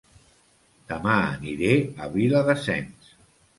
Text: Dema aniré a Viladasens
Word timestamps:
Dema 0.91 1.17
aniré 1.35 1.77
a 2.07 2.11
Viladasens 2.17 3.15